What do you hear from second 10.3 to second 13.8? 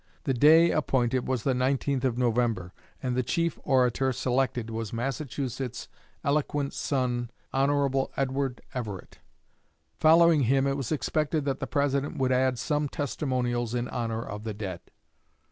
him it was expected that the President would add some testimonials